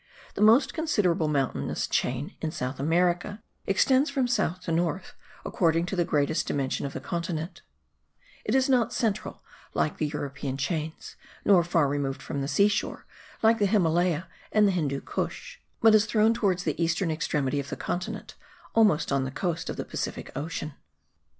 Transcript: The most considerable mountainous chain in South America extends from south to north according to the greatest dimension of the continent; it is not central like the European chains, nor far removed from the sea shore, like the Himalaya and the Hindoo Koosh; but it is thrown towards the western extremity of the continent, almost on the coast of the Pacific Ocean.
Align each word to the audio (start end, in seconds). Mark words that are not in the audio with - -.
The 0.33 0.41
most 0.41 0.73
considerable 0.73 1.27
mountainous 1.27 1.85
chain 1.85 2.33
in 2.41 2.49
South 2.49 2.79
America 2.79 3.43
extends 3.67 4.09
from 4.09 4.27
south 4.27 4.61
to 4.61 4.71
north 4.71 5.13
according 5.45 5.85
to 5.85 5.95
the 5.95 6.03
greatest 6.03 6.47
dimension 6.47 6.87
of 6.87 6.93
the 6.93 6.99
continent; 6.99 7.61
it 8.43 8.55
is 8.55 8.67
not 8.67 8.93
central 8.93 9.43
like 9.75 9.97
the 9.99 10.07
European 10.07 10.57
chains, 10.57 11.17
nor 11.45 11.63
far 11.63 11.87
removed 11.87 12.23
from 12.23 12.41
the 12.41 12.47
sea 12.47 12.67
shore, 12.67 13.05
like 13.43 13.59
the 13.59 13.67
Himalaya 13.67 14.25
and 14.51 14.67
the 14.67 14.71
Hindoo 14.71 15.01
Koosh; 15.01 15.57
but 15.81 15.89
it 15.93 15.97
is 15.97 16.07
thrown 16.07 16.33
towards 16.33 16.63
the 16.63 16.75
western 16.79 17.11
extremity 17.11 17.59
of 17.59 17.69
the 17.69 17.75
continent, 17.77 18.33
almost 18.73 19.11
on 19.11 19.23
the 19.23 19.29
coast 19.29 19.69
of 19.69 19.77
the 19.77 19.85
Pacific 19.85 20.31
Ocean. 20.35 20.73